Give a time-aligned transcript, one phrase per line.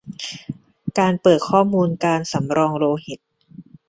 [0.99, 3.19] การเปิดข้อมูลการสำรองโลหิต